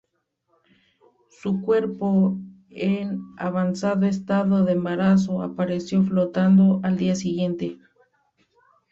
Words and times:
Su 1.29 1.61
cuerpo, 1.61 2.35
en 2.71 3.21
avanzado 3.37 4.07
estado 4.07 4.65
de 4.65 4.71
embarazo, 4.71 5.43
apareció 5.43 6.01
flotando 6.01 6.79
al 6.81 6.97
día 6.97 7.13
siguiente. 7.13 7.77